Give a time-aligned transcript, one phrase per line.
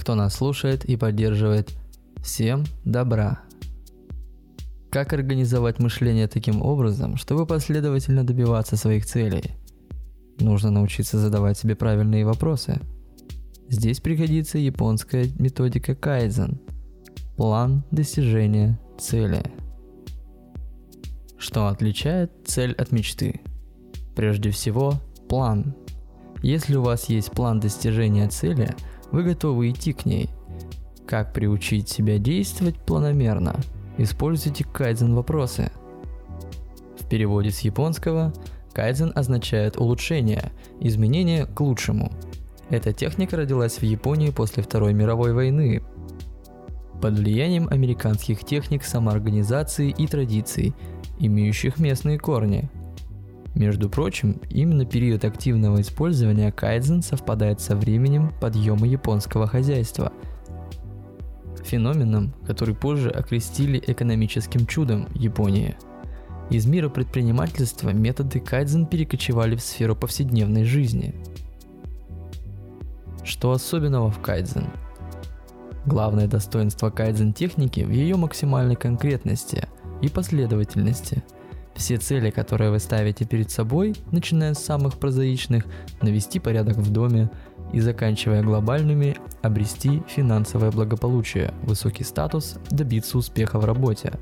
[0.00, 1.70] кто нас слушает и поддерживает.
[2.22, 3.42] Всем добра!
[4.90, 9.52] Как организовать мышление таким образом, чтобы последовательно добиваться своих целей?
[10.38, 12.80] Нужно научиться задавать себе правильные вопросы.
[13.68, 16.62] Здесь пригодится японская методика кайдзен–
[17.36, 19.42] план достижения цели.
[21.36, 23.42] Что отличает цель от мечты?
[24.16, 24.94] Прежде всего,
[25.28, 25.74] план.
[26.42, 28.74] Если у вас есть план достижения цели,
[29.12, 30.30] вы готовы идти к ней.
[31.06, 33.56] Как приучить себя действовать планомерно–
[34.02, 35.70] Используйте кайдзен вопросы.
[36.98, 38.32] В переводе с японского
[38.72, 42.10] кайдзен означает улучшение, изменение к лучшему.
[42.70, 45.82] Эта техника родилась в Японии после Второй мировой войны
[47.02, 50.72] под влиянием американских техник самоорганизации и традиций,
[51.18, 52.70] имеющих местные корни.
[53.60, 60.14] Между прочим, именно период активного использования кайдзен совпадает со временем подъема японского хозяйства–
[61.62, 65.76] феноменом, который позже окрестили экономическим чудом Японии.
[66.48, 71.14] Из мира предпринимательства методы кайдзен перекочевали в сферу повседневной жизни.
[73.24, 74.68] Что особенного в кайдзен?
[75.84, 79.68] Главное достоинство кайдзен техники в ее максимальной конкретности
[80.00, 81.22] и последовательности.
[81.80, 85.64] Все цели, которые вы ставите перед собой, начиная с самых прозаичных,
[86.02, 87.30] навести порядок в доме,
[87.72, 94.12] и заканчивая глобальными, обрести финансовое благополучие, высокий статус, добиться успеха в работе.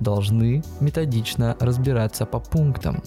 [0.00, 3.02] Должны методично разбираться по пунктам.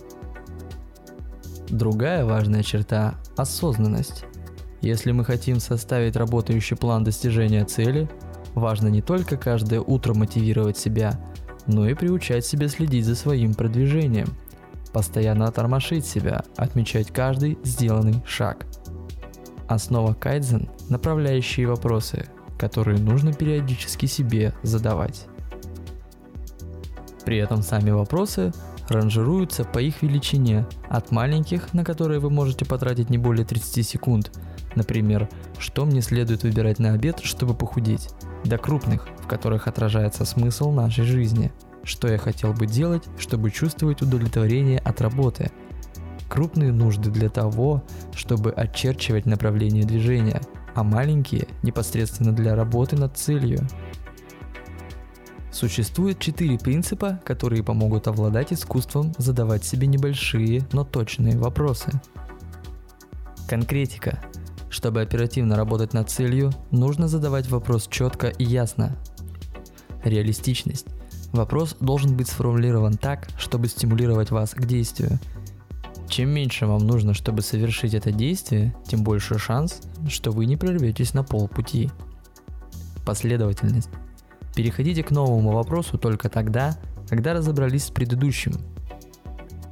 [1.67, 4.25] Другая важная черта– осознанность.
[4.81, 8.07] Если мы хотим составить работающий план достижения цели,
[8.53, 11.19] важно не только каждое утро мотивировать себя,
[11.67, 14.27] но и приучать себя следить за своим продвижением,
[14.93, 18.65] постоянно тормошить себя, отмечать каждый сделанный шаг–
[19.67, 25.25] Основа кайдзен– направляющие вопросы, которые нужно периодически себе задавать.
[27.25, 28.53] При этом сами вопросы
[28.89, 34.31] ранжируются по их величине, от маленьких, на которые вы можете потратить не более 30 секунд,
[34.75, 38.09] например, что мне следует выбирать на обед, чтобы похудеть,
[38.43, 41.51] до крупных, в которых отражается смысл нашей жизни,
[41.85, 45.51] что я хотел бы делать, чтобы чувствовать удовлетворение от работы–
[46.29, 50.41] крупные нужды для того, чтобы очерчивать направление движения,
[50.73, 53.65] а маленькие непосредственно для работы над целью.
[55.51, 61.91] Существует четыре принципа, которые помогут овладать искусством задавать себе небольшие, но точные вопросы.
[63.47, 64.19] Конкретика.
[64.69, 68.97] Чтобы оперативно работать над целью, нужно задавать вопрос четко и ясно.
[70.03, 70.87] Реалистичность.
[71.35, 75.19] Вопрос должен быть сформулирован так, чтобы стимулировать вас к действию–
[76.07, 81.13] чем меньше вам нужно, чтобы совершить это действие, тем больше шанс, что вы не прорветесь
[81.13, 81.89] на полпути.
[83.05, 83.89] Последовательность.
[84.55, 86.77] Переходите к новому вопросу только тогда,
[87.09, 88.53] когда разобрались с предыдущим.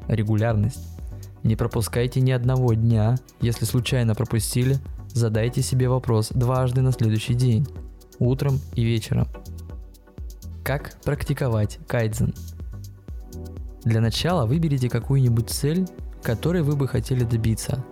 [0.07, 0.81] Регулярность.
[1.43, 4.77] Не пропускайте ни одного дня, если случайно пропустили,
[5.09, 7.67] задайте себе вопрос дважды на следующий день,
[8.19, 9.27] утром и вечером.
[10.63, 12.33] Как практиковать кайдзен?
[13.83, 15.87] Для начала выберите какую-нибудь цель
[16.23, 17.83] которой вы бы хотели добиться.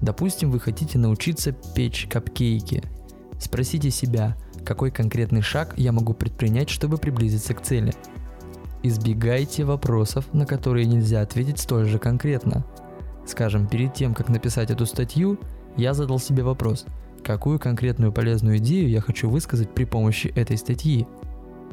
[0.00, 2.82] Допустим, вы хотите научиться печь капкейки.
[3.38, 7.94] Спросите себя, какой конкретный шаг я могу предпринять, чтобы приблизиться к цели.
[8.82, 12.64] Избегайте вопросов, на которые нельзя ответить столь же конкретно.
[13.26, 15.38] Скажем, перед тем, как написать эту статью,
[15.76, 16.86] я задал себе вопрос,
[17.24, 21.06] какую конкретную полезную идею я хочу высказать при помощи этой статьи.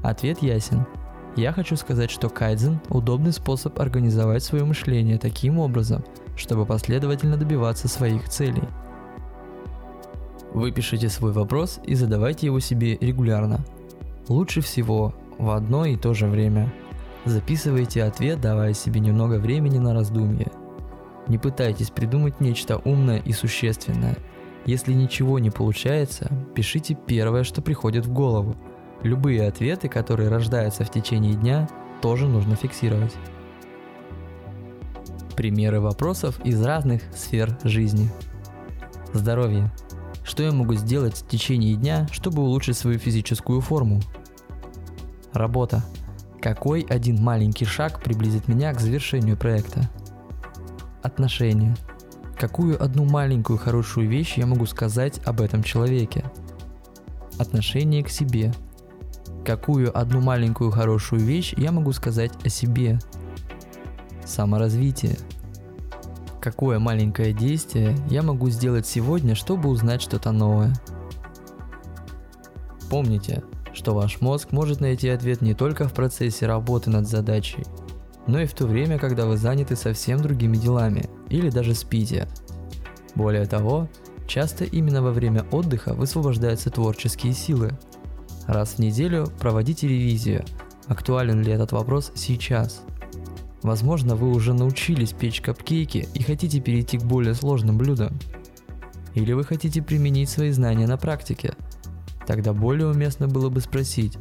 [0.04, 0.86] Ответ ясен–
[1.36, 6.04] я хочу сказать, что кайдзен– удобный способ организовать свое мышление таким образом,
[6.36, 8.62] чтобы последовательно добиваться своих целей.
[10.54, 13.66] Выпишите свой вопрос и задавайте его себе регулярно.
[14.28, 16.72] Лучше всего в одно и то же время.
[17.26, 20.52] Записывайте ответ, давая себе немного времени на раздумье.
[21.28, 24.18] Не пытайтесь придумать нечто умное и существенное.
[24.66, 28.56] Если ничего не получается, пишите первое, что приходит в голову–
[29.04, 31.70] Любые ответы, которые рождаются в течение дня,
[32.02, 33.14] тоже нужно фиксировать.
[35.36, 38.10] Примеры вопросов из разных сфер жизни.
[39.12, 39.70] Здоровье.
[40.24, 44.00] Что я могу сделать в течение дня, чтобы улучшить свою физическую форму?
[45.34, 45.84] Работа.
[46.42, 49.90] Какой один маленький шаг приблизит меня к завершению проекта?
[51.02, 51.76] Отношения.
[52.40, 56.24] Какую одну маленькую хорошую вещь я могу сказать об этом человеке?
[57.38, 58.54] Отношение к себе–
[59.46, 63.00] Какую одну маленькую хорошую вещь я могу сказать о себе?
[64.26, 65.18] Саморазвитие.
[66.40, 70.74] Какое маленькое действие я могу сделать сегодня, чтобы узнать что-то новое?
[72.90, 73.44] Помните,
[73.74, 77.66] что ваш мозг может найти ответ не только в процессе работы над задачей,
[78.28, 82.30] но и в то время, когда вы заняты совсем другими делами или даже спите.
[83.16, 83.90] Более того,
[84.26, 87.78] часто именно во время отдыха высвобождаются творческие силы.
[88.48, 90.44] Раз в неделю проводите ревизию,
[90.88, 92.84] актуален ли этот вопрос сейчас.
[93.62, 98.20] Возможно, вы уже научились печь капкейки и хотите перейти к более сложным блюдам.
[99.14, 101.54] Или вы хотите применить свои знания на практике.
[102.28, 104.18] Тогда более уместно было бы спросить,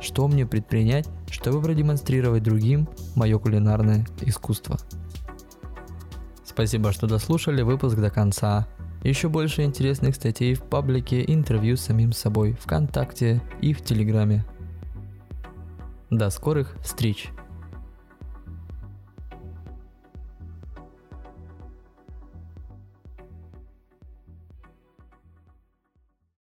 [0.00, 4.78] что мне предпринять, чтобы продемонстрировать другим мое кулинарное искусство.
[6.44, 8.66] Спасибо, что дослушали выпуск до конца.
[9.06, 14.44] Еще больше интересных статей в паблике, интервью с самим собой, ВКонтакте и в Телеграме.
[16.10, 17.28] До скорых встреч!